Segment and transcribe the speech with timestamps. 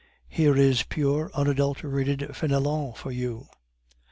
[0.27, 3.45] (Here is pure unadulterated Fenelon for you!)